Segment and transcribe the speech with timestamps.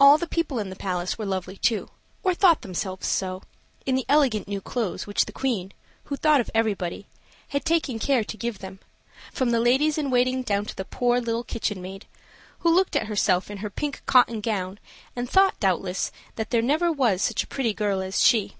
[0.00, 1.90] All the people in the palace were lovely too
[2.22, 3.42] or thought themselves so
[3.84, 5.72] in the elegant new clothes which the Queen,
[6.04, 7.04] who thought of everybody,
[7.48, 8.78] had taken care to give them,
[9.30, 12.06] from the ladies in waiting down to the poor little kitchen maid,
[12.60, 14.78] who looked at herself in her pink cotton gown,
[15.14, 18.54] and thought, doubtless, that there never was such a pretty girl as she.